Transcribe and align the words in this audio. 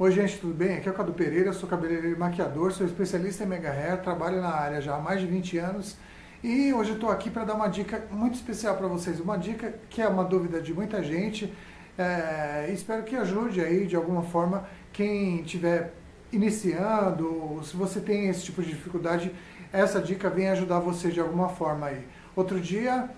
Oi 0.00 0.10
gente, 0.12 0.38
tudo 0.38 0.54
bem? 0.54 0.78
Aqui 0.78 0.88
é 0.88 0.92
o 0.92 0.94
Cadu 0.94 1.12
Pereira, 1.12 1.52
sou 1.52 1.68
cabeleireiro 1.68 2.16
e 2.16 2.18
maquiador, 2.18 2.72
sou 2.72 2.86
especialista 2.86 3.44
em 3.44 3.46
mega 3.46 3.68
hair, 3.68 4.00
trabalho 4.00 4.40
na 4.40 4.48
área 4.48 4.80
já 4.80 4.96
há 4.96 4.98
mais 4.98 5.20
de 5.20 5.26
20 5.26 5.58
anos 5.58 5.98
e 6.42 6.72
hoje 6.72 6.92
estou 6.92 7.10
aqui 7.10 7.28
para 7.28 7.44
dar 7.44 7.52
uma 7.52 7.68
dica 7.68 8.06
muito 8.10 8.32
especial 8.32 8.78
para 8.78 8.86
vocês, 8.86 9.20
uma 9.20 9.36
dica 9.36 9.74
que 9.90 10.00
é 10.00 10.08
uma 10.08 10.24
dúvida 10.24 10.58
de 10.58 10.72
muita 10.72 11.02
gente 11.02 11.52
é, 11.98 12.70
espero 12.72 13.02
que 13.02 13.14
ajude 13.14 13.60
aí 13.60 13.86
de 13.86 13.94
alguma 13.94 14.22
forma 14.22 14.66
quem 14.90 15.42
estiver 15.42 15.92
iniciando, 16.32 17.60
se 17.62 17.76
você 17.76 18.00
tem 18.00 18.26
esse 18.30 18.44
tipo 18.44 18.62
de 18.62 18.70
dificuldade, 18.70 19.30
essa 19.70 20.00
dica 20.00 20.30
vem 20.30 20.48
ajudar 20.48 20.78
você 20.78 21.10
de 21.10 21.20
alguma 21.20 21.50
forma 21.50 21.88
aí. 21.88 22.06
Outro 22.34 22.58
dia, 22.58 23.10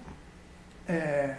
é, 0.89 1.37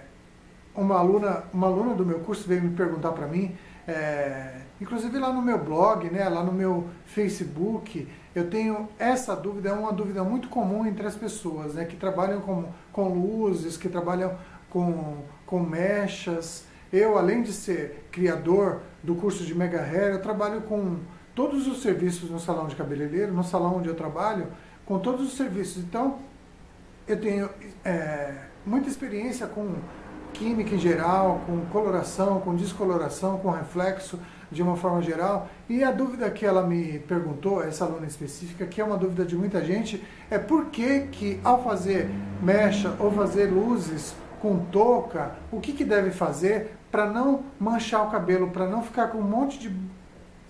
uma 0.74 0.98
aluna, 0.98 1.44
uma 1.54 1.68
aluna 1.68 1.94
do 1.96 2.06
meu 2.06 2.20
curso 2.22 2.48
veio 2.48 2.62
me 2.62 2.74
perguntar 2.74 3.12
para 3.12 3.28
mim, 3.28 3.58
é, 3.88 4.62
inclusive 4.80 5.18
lá 5.20 5.32
no 5.32 5.42
meu 5.42 5.58
blog, 5.58 6.10
né, 6.10 6.28
lá 6.30 6.44
no 6.44 6.52
meu 6.52 6.88
Facebook, 7.06 8.08
eu 8.34 8.50
tenho 8.50 8.90
essa 8.98 9.36
dúvida, 9.36 9.70
é 9.70 9.74
uma 9.74 9.92
dúvida 9.92 10.24
muito 10.24 10.48
comum 10.50 10.86
entre 10.86 11.06
as 11.06 11.16
pessoas, 11.16 11.74
né, 11.76 11.86
que 11.86 11.96
trabalham 11.96 12.42
com, 12.42 12.66
com 12.92 13.10
luzes, 13.10 13.78
que 13.78 13.90
trabalham 13.90 14.38
com, 14.70 15.24
com 15.46 15.60
mechas. 15.60 16.66
Eu, 16.92 17.18
além 17.18 17.44
de 17.44 17.52
ser 17.52 18.08
criador 18.12 18.82
do 19.04 19.16
curso 19.16 19.44
de 19.44 19.54
Mega 19.54 19.82
Hair, 19.82 20.14
eu 20.14 20.22
trabalho 20.22 20.62
com 20.62 21.00
todos 21.36 21.68
os 21.68 21.82
serviços 21.82 22.30
no 22.30 22.40
salão 22.40 22.68
de 22.68 22.76
cabeleireiro, 22.76 23.34
no 23.34 23.44
salão 23.44 23.78
onde 23.78 23.90
eu 23.90 23.96
trabalho, 23.96 24.48
com 24.86 25.00
todos 25.00 25.28
os 25.28 25.38
serviços. 25.38 25.84
Então, 25.84 26.20
eu 27.08 27.20
tenho 27.20 27.50
é, 27.84 28.34
muita 28.66 28.88
experiência 28.88 29.48
com 29.48 29.76
química 30.34 30.76
em 30.76 30.80
geral, 30.80 31.42
com 31.46 31.62
coloração, 31.68 32.42
com 32.42 32.56
descoloração, 32.56 33.38
com 33.38 33.50
reflexo 33.52 34.20
de 34.52 34.62
uma 34.62 34.76
forma 34.76 35.02
geral. 35.02 35.48
E 35.70 35.84
a 35.84 35.92
dúvida 35.92 36.30
que 36.30 36.46
ela 36.46 36.66
me 36.68 37.00
perguntou, 37.00 37.64
essa 37.64 37.86
aluna 37.86 38.06
específica, 38.06 38.66
que 38.66 38.82
é 38.82 38.84
uma 38.84 38.98
dúvida 38.98 39.24
de 39.24 39.36
muita 39.36 39.64
gente, 39.64 40.04
é 40.30 40.38
por 40.38 40.66
que 40.66 41.08
que 41.12 41.40
ao 41.44 41.64
fazer 41.64 42.10
mecha 42.42 42.96
ou 43.00 43.12
fazer 43.12 43.46
luzes 43.46 44.14
com 44.42 44.60
touca, 44.66 45.36
o 45.52 45.62
que, 45.62 45.72
que 45.72 45.86
deve 45.86 46.12
fazer 46.12 46.76
para 46.92 47.06
não 47.06 47.44
manchar 47.60 48.06
o 48.06 48.12
cabelo, 48.12 48.52
para 48.52 48.68
não 48.68 48.84
ficar 48.84 49.08
com 49.08 49.20
um 49.20 49.28
monte 49.28 49.58
de 49.58 49.76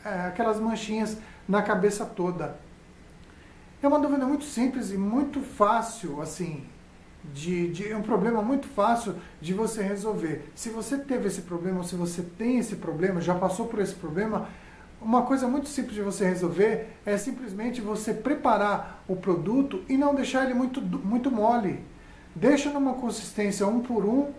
é, 0.04 0.28
aquelas 0.28 0.60
manchinhas 0.60 1.18
na 1.48 1.62
cabeça 1.62 2.06
toda. 2.06 2.58
É 3.82 3.88
uma 3.88 4.00
dúvida 4.00 4.26
muito 4.26 4.46
simples 4.46 4.92
e 4.92 4.98
muito 4.98 5.42
fácil, 5.42 6.22
assim, 6.22 6.66
de, 7.32 7.70
de 7.70 7.94
um 7.94 8.02
problema 8.02 8.42
muito 8.42 8.68
fácil 8.68 9.16
de 9.40 9.54
você 9.54 9.82
resolver. 9.82 10.52
Se 10.56 10.70
você 10.70 10.98
teve 10.98 11.28
esse 11.28 11.42
problema, 11.44 11.78
ou 11.78 11.84
se 11.84 11.96
você 11.96 12.22
tem 12.22 12.58
esse 12.58 12.76
problema, 12.76 13.22
já 13.22 13.36
passou 13.36 13.68
por 13.68 13.80
esse 13.80 13.94
problema, 13.94 14.48
uma 15.02 15.24
coisa 15.24 15.48
muito 15.48 15.68
simples 15.68 15.96
de 15.96 16.02
você 16.02 16.26
resolver 16.26 16.88
é 17.06 17.18
simplesmente 17.18 17.82
você 17.82 18.14
preparar 18.14 19.04
o 19.08 19.16
produto 19.16 19.84
e 19.90 19.98
não 19.98 20.16
deixar 20.16 20.46
ele 20.46 20.54
muito, 20.54 20.82
muito 20.82 21.30
mole. 21.30 21.84
Deixa 22.36 22.70
numa 22.70 22.94
consistência 22.94 23.68
um 23.68 23.82
por 23.82 24.06
um, 24.06 24.32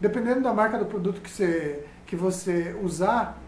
dependendo 0.00 0.40
da 0.42 0.52
marca 0.52 0.78
do 0.78 0.86
produto 0.86 1.20
que 1.20 1.30
você, 1.30 1.84
que 2.06 2.16
você 2.16 2.74
usar. 2.82 3.38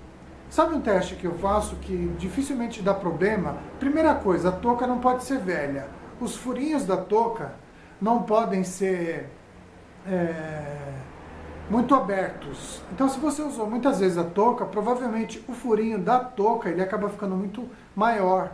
Sabe 0.50 0.74
um 0.74 0.80
teste 0.80 1.16
que 1.16 1.26
eu 1.26 1.34
faço 1.38 1.76
que 1.76 2.12
dificilmente 2.18 2.82
dá 2.82 2.92
problema? 2.92 3.58
Primeira 3.78 4.14
coisa, 4.14 4.50
a 4.50 4.52
touca 4.52 4.86
não 4.86 4.98
pode 4.98 5.24
ser 5.24 5.38
velha. 5.38 5.88
Os 6.20 6.36
furinhos 6.36 6.84
da 6.84 6.96
touca 6.96 7.54
não 8.00 8.22
podem 8.22 8.64
ser 8.64 9.28
é, 10.06 10.92
muito 11.70 11.94
abertos. 11.94 12.82
Então, 12.92 13.08
se 13.08 13.18
você 13.18 13.42
usou 13.42 13.68
muitas 13.68 14.00
vezes 14.00 14.18
a 14.18 14.24
touca, 14.24 14.64
provavelmente 14.64 15.42
o 15.48 15.52
furinho 15.52 15.98
da 15.98 16.18
touca 16.18 16.68
ele 16.68 16.82
acaba 16.82 17.08
ficando 17.08 17.34
muito 17.34 17.68
maior 17.94 18.52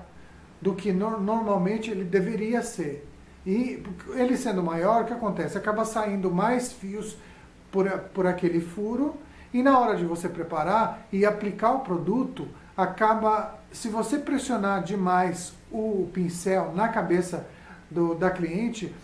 do 0.60 0.74
que 0.74 0.92
no, 0.92 1.20
normalmente 1.20 1.90
ele 1.90 2.04
deveria 2.04 2.62
ser. 2.62 3.08
E 3.44 3.82
ele 4.14 4.36
sendo 4.36 4.62
maior, 4.62 5.02
o 5.02 5.04
que 5.04 5.12
acontece? 5.12 5.58
Acaba 5.58 5.84
saindo 5.84 6.30
mais 6.30 6.72
fios 6.72 7.17
por, 7.70 7.90
por 8.14 8.27
aquele 8.27 8.61
furo 8.61 9.17
e 9.52 9.62
na 9.62 9.78
hora 9.78 9.96
de 9.96 10.05
você 10.05 10.28
preparar 10.28 11.06
e 11.12 11.27
aplicar 11.27 11.72
o 11.72 11.80
produto, 11.80 12.48
acaba, 12.77 13.58
se 13.70 13.88
você 13.88 14.18
pressionar 14.18 14.83
demais 14.83 15.52
o 15.70 16.08
pincel 16.12 16.72
na 16.74 16.88
cabeça 16.88 17.46
do, 17.90 18.14
da 18.14 18.30
cliente, 18.30 18.94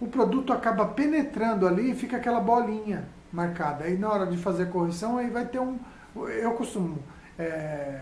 o 0.00 0.06
produto 0.06 0.52
acaba 0.52 0.86
penetrando 0.86 1.66
ali 1.66 1.90
e 1.90 1.94
fica 1.94 2.16
aquela 2.16 2.40
bolinha 2.40 3.08
marcada. 3.32 3.84
Aí 3.84 3.96
na 3.96 4.10
hora 4.10 4.26
de 4.26 4.36
fazer 4.36 4.66
correção, 4.70 5.18
aí 5.18 5.30
vai 5.30 5.46
ter 5.46 5.58
um. 5.58 5.78
Eu 6.14 6.52
costumo 6.52 6.98
é, 7.38 8.00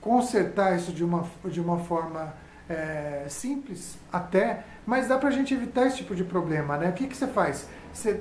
consertar 0.00 0.76
isso 0.76 0.92
de 0.92 1.04
uma, 1.04 1.24
de 1.44 1.60
uma 1.60 1.78
forma 1.78 2.34
é, 2.68 3.24
simples 3.28 3.98
até, 4.12 4.64
mas 4.86 5.08
dá 5.08 5.18
pra 5.18 5.30
gente 5.30 5.54
evitar 5.54 5.86
esse 5.86 5.98
tipo 5.98 6.14
de 6.14 6.24
problema, 6.24 6.76
né? 6.76 6.88
O 6.88 6.92
que, 6.92 7.06
que 7.06 7.16
você 7.16 7.26
faz? 7.26 7.68
Você, 7.92 8.20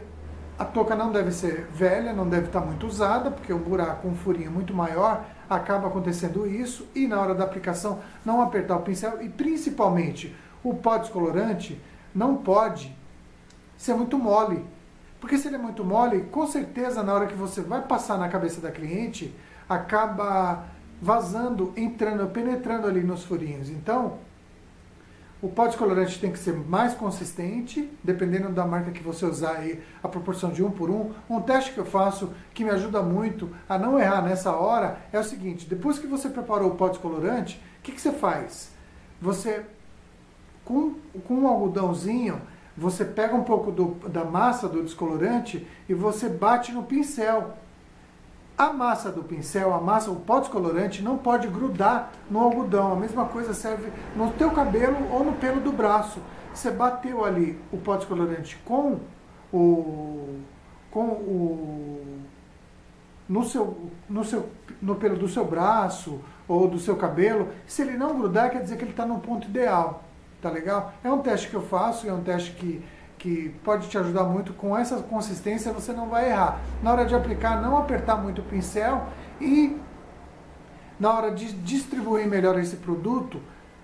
a 0.58 0.66
touca 0.66 0.96
não 0.96 1.12
deve 1.12 1.32
ser 1.32 1.68
velha, 1.74 2.14
não 2.14 2.28
deve 2.28 2.48
estar 2.48 2.62
muito 2.62 2.86
usada, 2.86 3.32
porque 3.32 3.52
um 3.52 3.60
buraco, 3.60 4.08
um 4.08 4.16
furinho 4.16 4.52
muito 4.52 4.74
maior, 4.74 5.26
acaba 5.50 5.88
acontecendo 5.88 6.48
isso, 6.48 6.88
e 6.94 7.08
na 7.08 7.20
hora 7.20 7.34
da 7.34 7.44
aplicação 7.44 8.00
não 8.24 8.42
apertar 8.42 8.78
o 8.78 8.82
pincel, 8.82 9.22
e 9.22 9.30
principalmente 9.30 10.36
o 10.64 10.74
pó 10.74 10.98
descolorante, 10.98 11.82
não 12.14 12.38
pode 12.38 12.96
ser 13.78 13.94
muito 13.94 14.18
mole. 14.18 14.66
Porque 15.20 15.38
se 15.38 15.48
ele 15.48 15.56
é 15.56 15.60
muito 15.60 15.84
mole, 15.84 16.22
com 16.24 16.46
certeza 16.46 17.02
na 17.02 17.14
hora 17.14 17.28
que 17.28 17.36
você 17.36 17.62
vai 17.62 17.82
passar 17.82 18.18
na 18.18 18.28
cabeça 18.28 18.60
da 18.60 18.72
cliente, 18.72 19.34
acaba 19.70 20.66
vazando, 21.02 21.74
entrando, 21.76 22.28
penetrando 22.28 22.88
ali 22.88 23.02
nos 23.02 23.24
furinhos. 23.24 23.70
Então, 23.70 24.20
o 25.42 25.50
pó 25.50 25.68
descolorante 25.68 26.22
tem 26.22 26.32
que 26.32 26.40
ser 26.40 26.54
mais 26.54 26.94
consistente, 26.94 27.92
dependendo 28.02 28.48
da 28.50 28.66
marca 28.66 28.92
que 28.92 29.04
você 29.04 29.26
usar 29.26 29.58
aí, 29.58 29.84
a 30.02 30.08
proporção 30.08 30.52
de 30.52 30.64
um 30.64 30.72
por 30.72 30.90
um. 30.90 31.12
Um 31.30 31.42
teste 31.42 31.74
que 31.74 31.78
eu 31.78 31.86
faço 31.86 32.34
que 32.54 32.64
me 32.64 32.70
ajuda 32.70 33.02
muito 33.02 33.54
a 33.68 33.78
não 33.78 34.00
errar 34.00 34.22
nessa 34.22 34.56
hora 34.56 35.02
é 35.12 35.20
o 35.20 35.24
seguinte: 35.24 35.68
depois 35.68 36.00
que 36.00 36.08
você 36.08 36.30
preparou 36.30 36.72
o 36.72 36.76
pó 36.76 36.88
descolorante, 36.88 37.62
o 37.80 37.82
que, 37.84 37.92
que 37.92 38.00
você 38.00 38.14
faz? 38.14 38.72
Você 39.22 39.66
com, 40.64 40.96
com 41.28 41.36
um 41.36 41.48
algodãozinho, 41.48 42.42
você 42.76 43.06
pega 43.06 43.36
um 43.36 43.44
pouco 43.44 43.72
do, 43.72 43.96
da 44.10 44.24
massa 44.24 44.68
do 44.68 44.82
descolorante 44.82 45.68
e 45.88 45.94
você 45.94 46.28
bate 46.28 46.72
no 46.72 46.84
pincel. 46.84 47.56
A 48.58 48.72
massa 48.72 49.12
do 49.12 49.24
pincel, 49.24 49.74
a 49.74 49.80
massa, 49.80 50.12
o 50.12 50.16
pó 50.16 50.40
descolorante 50.40 51.02
não 51.02 51.18
pode 51.18 51.48
grudar 51.48 52.12
no 52.30 52.40
algodão. 52.40 52.94
A 52.94 52.96
mesma 52.96 53.26
coisa 53.26 53.54
serve 53.54 53.92
no 54.16 54.32
teu 54.32 54.52
cabelo 54.52 54.98
ou 55.12 55.24
no 55.24 55.34
pelo 55.34 55.60
do 55.60 55.72
braço. 55.72 56.20
Você 56.54 56.70
bateu 56.70 57.26
ali 57.26 57.60
o 57.72 57.78
pó 57.78 57.96
descolorante 57.96 58.58
com 58.64 59.00
o 59.52 60.40
com 60.92 61.06
o 61.06 62.22
no 63.28 63.44
seu 63.44 63.90
no 64.08 64.24
seu 64.24 64.50
no 64.80 64.96
pelo 64.96 65.18
do 65.18 65.28
seu 65.28 65.46
braço 65.46 66.20
ou 66.48 66.68
do 66.68 66.78
seu 66.78 66.96
cabelo, 66.96 67.50
se 67.66 67.82
ele 67.82 67.98
não 67.98 68.18
grudar, 68.18 68.52
quer 68.52 68.62
dizer 68.62 68.78
que 68.78 68.84
ele 68.84 68.92
está 68.92 69.06
no 69.06 69.20
ponto 69.20 69.48
ideal. 69.48 70.04
Tá 70.44 70.50
legal? 70.50 70.94
É 71.02 71.10
um 71.10 71.20
teste 71.20 71.48
que 71.48 71.54
eu 71.54 71.62
faço, 71.62 72.06
é 72.06 72.12
um 72.12 72.22
teste 72.22 72.52
que, 72.52 72.84
que 73.18 73.56
pode 73.64 73.88
te 73.88 73.98
ajudar 73.98 74.26
muito. 74.26 74.52
Com 74.52 74.78
essa 74.78 74.98
consistência 74.98 75.72
você 75.72 75.94
não 75.94 76.10
vai 76.10 76.30
errar. 76.30 76.60
Na 76.84 76.92
hora 76.92 77.06
de 77.06 77.16
aplicar, 77.16 77.62
não 77.62 77.78
apertar 77.78 78.18
muito 78.18 78.42
o 78.42 78.44
pincel 78.44 79.08
e 79.40 79.80
na 81.00 81.14
hora 81.14 81.32
de 81.32 81.54
distribuir 81.54 82.28
melhor 82.28 82.60
esse 82.60 82.76
produto, 82.76 83.42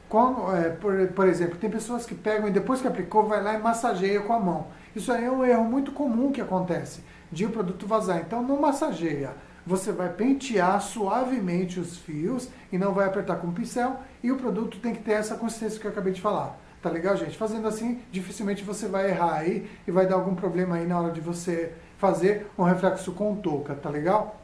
como, 0.10 0.54
é, 0.54 0.70
por, 0.70 1.08
por, 1.08 1.30
exemplo, 1.30 1.58
tem 1.58 1.70
pessoas 1.70 2.06
que 2.06 2.14
pegam 2.14 2.50
e 2.50 2.52
depois 2.52 2.82
que 2.82 2.88
aplicou, 2.90 3.26
vai 3.26 3.42
lá 3.42 3.54
e 3.54 3.60
massageia 3.60 4.20
com 4.20 4.34
a 4.34 4.40
mão. 4.40 4.68
Isso 4.94 5.14
aí 5.14 5.24
é 5.24 5.32
um 5.32 5.46
erro 5.46 5.64
muito 5.64 5.94
comum 5.94 6.30
que 6.30 6.42
acontece, 6.42 7.06
de 7.32 7.46
o 7.46 7.52
produto 7.52 7.88
vazar. 7.88 8.20
Então 8.20 8.44
não 8.44 8.60
massageia. 8.60 9.32
Você 9.70 9.92
vai 9.92 10.10
pentear 10.10 10.82
suavemente 10.82 11.80
os 11.80 11.96
fios 11.96 12.50
e 12.72 12.78
não 12.80 12.92
vai 12.92 13.06
apertar 13.06 13.36
com 13.36 13.50
o 13.50 13.52
pincel 13.52 14.00
e 14.24 14.32
o 14.32 14.36
produto 14.36 14.80
tem 14.80 14.96
que 14.96 15.04
ter 15.04 15.12
essa 15.12 15.36
consistência 15.36 15.80
que 15.80 15.86
eu 15.86 15.92
acabei 15.92 16.12
de 16.12 16.20
falar. 16.20 16.60
Tá 16.82 16.90
legal, 16.90 17.16
gente? 17.16 17.38
Fazendo 17.38 17.68
assim, 17.68 18.02
dificilmente 18.12 18.64
você 18.64 18.88
vai 18.88 19.12
errar 19.12 19.36
aí 19.36 19.70
e 19.88 19.92
vai 19.92 20.08
dar 20.08 20.16
algum 20.16 20.34
problema 20.34 20.78
aí 20.78 20.88
na 20.88 21.00
hora 21.00 21.12
de 21.12 21.22
você 21.22 21.72
fazer 22.00 22.48
um 22.58 22.64
reflexo 22.64 23.12
com 23.12 23.36
touca, 23.36 23.76
tá 23.76 23.92
legal? 23.92 24.42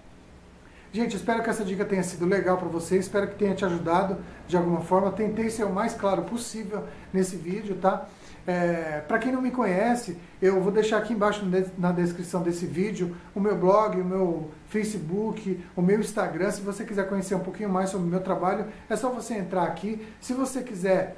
Gente, 0.94 1.16
espero 1.16 1.42
que 1.42 1.50
essa 1.50 1.66
dica 1.66 1.84
tenha 1.84 2.04
sido 2.04 2.28
legal 2.28 2.60
para 2.60 2.68
você, 2.68 3.00
espero 3.00 3.28
que 3.28 3.36
tenha 3.36 3.56
te 3.56 3.66
ajudado 3.66 4.18
de 4.48 4.56
alguma 4.56 4.82
forma. 4.82 5.12
Tentei 5.12 5.50
ser 5.50 5.64
o 5.64 5.74
mais 5.74 5.96
claro 5.96 6.22
possível 6.22 6.84
nesse 7.12 7.36
vídeo, 7.36 7.78
tá? 7.82 8.08
É, 8.48 9.02
para 9.08 9.18
quem 9.18 9.32
não 9.32 9.42
me 9.42 9.50
conhece, 9.50 10.18
eu 10.40 10.62
vou 10.62 10.72
deixar 10.72 10.98
aqui 10.98 11.14
embaixo 11.14 11.44
na 11.78 11.92
descrição 11.92 12.44
desse 12.44 12.66
vídeo 12.66 13.16
o 13.34 13.40
meu 13.40 13.56
blog, 13.56 14.00
o 14.00 14.06
meu 14.06 14.52
Facebook, 14.68 15.64
o 15.76 15.82
meu 15.82 16.00
Instagram. 16.00 16.52
Se 16.52 16.62
você 16.62 16.86
quiser 16.86 17.10
conhecer 17.10 17.34
um 17.34 17.40
pouquinho 17.40 17.70
mais 17.70 17.90
sobre 17.90 18.08
o 18.08 18.10
meu 18.10 18.22
trabalho, 18.22 18.66
é 18.88 18.96
só 18.96 19.10
você 19.10 19.34
entrar 19.34 19.64
aqui. 19.64 20.08
Se 20.22 20.34
você 20.34 20.62
quiser 20.62 21.18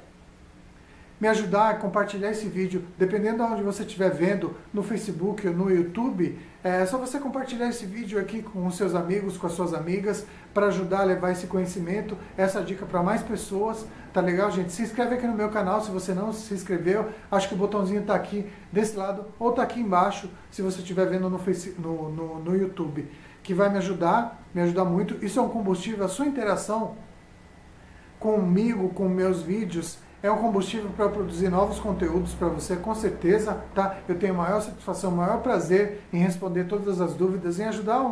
me 1.20 1.26
ajudar 1.28 1.70
a 1.70 1.74
compartilhar 1.74 2.30
esse 2.30 2.48
vídeo, 2.48 2.84
dependendo 2.96 3.38
de 3.38 3.52
onde 3.52 3.62
você 3.62 3.82
estiver 3.82 4.10
vendo, 4.10 4.54
no 4.72 4.82
Facebook 4.82 5.46
ou 5.48 5.54
no 5.54 5.70
YouTube, 5.70 6.38
é 6.62 6.84
só 6.86 6.98
você 6.98 7.18
compartilhar 7.18 7.68
esse 7.68 7.86
vídeo 7.86 8.20
aqui 8.20 8.42
com 8.42 8.66
os 8.66 8.76
seus 8.76 8.94
amigos, 8.94 9.36
com 9.36 9.46
as 9.46 9.52
suas 9.52 9.72
amigas, 9.72 10.26
para 10.52 10.66
ajudar 10.66 11.00
a 11.00 11.04
levar 11.04 11.30
esse 11.30 11.46
conhecimento, 11.46 12.16
essa 12.36 12.60
dica 12.62 12.84
para 12.84 13.02
mais 13.02 13.22
pessoas. 13.22 13.86
Tá 14.12 14.20
legal, 14.20 14.50
gente? 14.50 14.72
Se 14.72 14.82
inscreve 14.82 15.14
aqui 15.14 15.26
no 15.26 15.34
meu 15.34 15.48
canal 15.50 15.80
se 15.80 15.90
você 15.90 16.12
não 16.12 16.32
se 16.32 16.52
inscreveu. 16.52 17.08
Acho 17.30 17.48
que 17.48 17.54
o 17.54 17.58
botãozinho 17.58 18.00
está 18.00 18.14
aqui 18.14 18.46
desse 18.72 18.96
lado 18.96 19.26
ou 19.38 19.50
está 19.50 19.62
aqui 19.62 19.80
embaixo 19.80 20.28
se 20.50 20.62
você 20.62 20.80
estiver 20.80 21.06
vendo 21.06 21.30
no, 21.30 21.38
no, 21.78 22.10
no, 22.10 22.38
no 22.40 22.56
YouTube, 22.56 23.08
que 23.42 23.54
vai 23.54 23.70
me 23.70 23.78
ajudar, 23.78 24.42
me 24.52 24.60
ajudar 24.60 24.84
muito. 24.84 25.24
Isso 25.24 25.38
é 25.38 25.42
um 25.42 25.48
combustível, 25.48 26.04
a 26.04 26.08
sua 26.08 26.26
interação 26.26 26.96
comigo, 28.18 28.88
com 28.90 29.08
meus 29.08 29.42
vídeos, 29.42 29.98
é 30.22 30.30
um 30.30 30.38
combustível 30.38 30.90
para 30.96 31.08
produzir 31.08 31.48
novos 31.48 31.78
conteúdos 31.78 32.34
para 32.34 32.48
você, 32.48 32.76
com 32.76 32.94
certeza, 32.94 33.62
tá? 33.74 33.98
Eu 34.08 34.18
tenho 34.18 34.34
maior 34.34 34.60
satisfação, 34.60 35.12
maior 35.12 35.40
prazer 35.42 36.02
em 36.12 36.18
responder 36.18 36.64
todas 36.64 37.00
as 37.00 37.14
dúvidas, 37.14 37.60
em 37.60 37.64
ajudar 37.64 38.04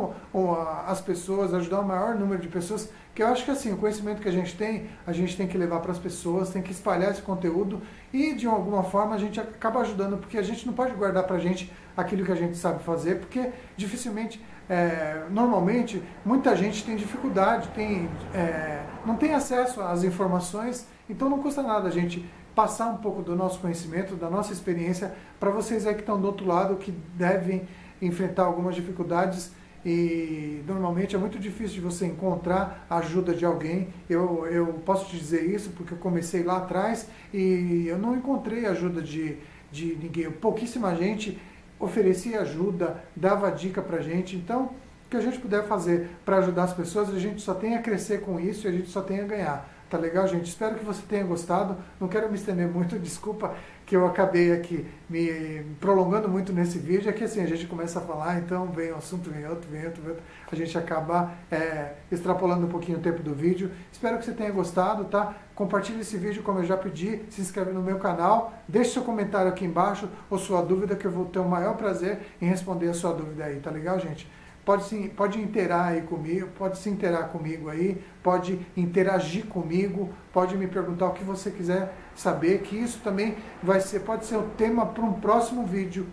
as 0.85 1.01
pessoas, 1.01 1.53
ajudar 1.53 1.81
o 1.81 1.87
maior 1.87 2.15
número 2.15 2.41
de 2.41 2.47
pessoas, 2.47 2.89
que 3.13 3.21
eu 3.21 3.27
acho 3.27 3.43
que 3.43 3.51
assim, 3.51 3.73
o 3.73 3.77
conhecimento 3.77 4.21
que 4.21 4.29
a 4.29 4.31
gente 4.31 4.55
tem, 4.55 4.89
a 5.05 5.11
gente 5.11 5.35
tem 5.35 5.47
que 5.47 5.57
levar 5.57 5.79
para 5.79 5.91
as 5.91 5.99
pessoas, 5.99 6.49
tem 6.49 6.61
que 6.61 6.71
espalhar 6.71 7.11
esse 7.11 7.21
conteúdo 7.21 7.81
e 8.13 8.33
de 8.33 8.47
alguma 8.47 8.83
forma 8.83 9.15
a 9.15 9.17
gente 9.17 9.39
acaba 9.39 9.81
ajudando, 9.81 10.17
porque 10.17 10.37
a 10.37 10.43
gente 10.43 10.65
não 10.65 10.73
pode 10.73 10.93
guardar 10.93 11.23
para 11.23 11.35
a 11.35 11.39
gente 11.39 11.73
aquilo 11.95 12.23
que 12.23 12.31
a 12.31 12.35
gente 12.35 12.55
sabe 12.55 12.83
fazer, 12.83 13.19
porque 13.19 13.51
dificilmente 13.75 14.39
é, 14.69 15.23
normalmente 15.29 16.01
muita 16.25 16.55
gente 16.55 16.83
tem 16.83 16.95
dificuldade, 16.95 17.69
tem, 17.69 18.09
é, 18.33 18.81
não 19.05 19.15
tem 19.15 19.33
acesso 19.33 19.81
às 19.81 20.03
informações, 20.03 20.87
então 21.09 21.29
não 21.29 21.39
custa 21.39 21.61
nada 21.63 21.87
a 21.87 21.91
gente 21.91 22.27
passar 22.53 22.87
um 22.87 22.97
pouco 22.97 23.21
do 23.21 23.35
nosso 23.35 23.59
conhecimento, 23.59 24.15
da 24.15 24.29
nossa 24.29 24.51
experiência 24.51 25.15
para 25.39 25.51
vocês 25.51 25.85
aí 25.85 25.93
que 25.93 26.01
estão 26.01 26.19
do 26.19 26.27
outro 26.27 26.45
lado, 26.45 26.75
que 26.75 26.91
devem 26.91 27.67
enfrentar 28.01 28.43
algumas 28.43 28.75
dificuldades 28.75 29.51
e 29.85 30.63
normalmente 30.67 31.15
é 31.15 31.19
muito 31.19 31.39
difícil 31.39 31.75
de 31.75 31.81
você 31.81 32.05
encontrar 32.05 32.85
a 32.89 32.97
ajuda 32.97 33.33
de 33.33 33.45
alguém. 33.45 33.87
Eu, 34.09 34.45
eu 34.47 34.65
posso 34.85 35.09
te 35.09 35.17
dizer 35.17 35.45
isso 35.49 35.69
porque 35.69 35.93
eu 35.93 35.97
comecei 35.97 36.43
lá 36.43 36.57
atrás 36.57 37.07
e 37.33 37.85
eu 37.87 37.97
não 37.97 38.15
encontrei 38.15 38.65
ajuda 38.65 39.01
de, 39.01 39.37
de 39.71 39.95
ninguém. 39.95 40.29
Pouquíssima 40.31 40.95
gente 40.95 41.39
oferecia 41.79 42.41
ajuda, 42.41 43.03
dava 43.15 43.51
dica 43.51 43.81
para 43.81 44.01
gente. 44.01 44.35
Então, 44.35 44.71
o 45.05 45.09
que 45.09 45.17
a 45.17 45.21
gente 45.21 45.39
puder 45.39 45.63
fazer 45.67 46.09
para 46.25 46.37
ajudar 46.37 46.63
as 46.63 46.73
pessoas, 46.73 47.09
a 47.09 47.19
gente 47.19 47.41
só 47.41 47.53
tem 47.53 47.75
a 47.75 47.81
crescer 47.81 48.21
com 48.21 48.39
isso 48.39 48.67
e 48.67 48.69
a 48.69 48.73
gente 48.73 48.89
só 48.89 49.01
tem 49.01 49.21
a 49.21 49.25
ganhar. 49.25 49.76
Tá 49.89 49.97
legal, 49.97 50.27
gente? 50.27 50.49
Espero 50.49 50.75
que 50.75 50.83
você 50.83 51.01
tenha 51.07 51.23
gostado. 51.23 51.77
Não 51.99 52.09
quero 52.09 52.27
me 52.27 52.35
estender 52.35 52.67
muito, 52.67 52.99
desculpa 52.99 53.55
que 53.85 53.95
eu 53.95 54.05
acabei 54.05 54.51
aqui 54.51 54.85
me 55.09 55.63
prolongando 55.79 56.27
muito 56.27 56.51
nesse 56.51 56.77
vídeo. 56.77 57.09
É 57.09 57.13
que 57.13 57.23
assim, 57.23 57.41
a 57.41 57.45
gente 57.45 57.65
começa 57.67 57.99
a 57.99 58.01
falar, 58.01 58.37
então 58.37 58.67
vem 58.67 58.91
um 58.91 58.97
assunto, 58.97 59.29
vem 59.29 59.47
outro, 59.47 59.69
vem 59.71 59.85
outro, 59.85 60.01
vem 60.01 60.11
outro. 60.11 60.25
A 60.51 60.55
gente 60.57 60.77
acaba 60.77 61.31
é, 61.49 61.93
extrapolando 62.11 62.65
um 62.65 62.69
pouquinho 62.69 62.97
o 62.97 63.01
tempo 63.01 63.23
do 63.23 63.33
vídeo. 63.33 63.71
Espero 63.89 64.17
que 64.17 64.25
você 64.25 64.33
tenha 64.33 64.51
gostado, 64.51 65.05
tá? 65.05 65.33
Compartilhe 65.55 66.01
esse 66.01 66.17
vídeo 66.17 66.43
como 66.43 66.59
eu 66.59 66.65
já 66.65 66.75
pedi, 66.75 67.21
se 67.29 67.39
inscreve 67.39 67.71
no 67.71 67.81
meu 67.81 67.97
canal, 67.97 68.51
deixe 68.67 68.91
seu 68.91 69.03
comentário 69.03 69.49
aqui 69.49 69.63
embaixo 69.63 70.09
ou 70.29 70.37
sua 70.37 70.61
dúvida 70.61 70.93
que 70.93 71.07
eu 71.07 71.11
vou 71.11 71.23
ter 71.23 71.39
o 71.39 71.47
maior 71.47 71.77
prazer 71.77 72.19
em 72.41 72.45
responder 72.45 72.89
a 72.89 72.93
sua 72.93 73.13
dúvida 73.13 73.45
aí, 73.45 73.61
tá 73.61 73.71
legal, 73.71 73.97
gente? 73.99 74.29
Pode, 74.67 74.83
sim, 74.83 75.07
pode 75.07 75.39
interar 75.39 75.93
aí 75.93 76.01
comigo, 76.01 76.49
pode 76.57 76.77
se 76.77 76.89
interar 76.89 77.29
comigo 77.29 77.69
aí, 77.69 78.03
pode 78.21 78.59
interagir 78.75 79.45
comigo, 79.45 80.09
pode 80.33 80.57
me 80.57 80.67
perguntar 80.67 81.07
o 81.07 81.13
que 81.13 81.23
você 81.23 81.49
quiser 81.49 81.95
saber, 82.13 82.59
que 82.63 82.75
isso 82.75 82.99
também 83.01 83.37
vai 83.63 83.79
ser, 83.79 84.01
pode 84.01 84.25
ser 84.25 84.35
o 84.35 84.43
tema 84.57 84.85
para 84.85 85.05
um 85.05 85.13
próximo 85.13 85.65
vídeo 85.65 86.05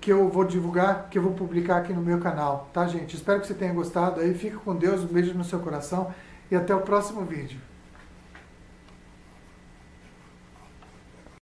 que 0.00 0.12
eu 0.12 0.28
vou 0.28 0.44
divulgar, 0.44 1.08
que 1.08 1.16
eu 1.16 1.22
vou 1.22 1.32
publicar 1.32 1.76
aqui 1.76 1.92
no 1.92 2.02
meu 2.02 2.18
canal, 2.18 2.68
tá 2.72 2.88
gente? 2.88 3.14
Espero 3.14 3.40
que 3.40 3.46
você 3.46 3.54
tenha 3.54 3.72
gostado 3.72 4.20
aí, 4.20 4.34
fica 4.34 4.58
com 4.58 4.74
Deus, 4.74 5.04
um 5.04 5.06
beijo 5.06 5.32
no 5.32 5.44
seu 5.44 5.60
coração 5.60 6.12
e 6.50 6.56
até 6.56 6.74
o 6.74 6.80
próximo 6.80 7.24
vídeo. 7.24 7.60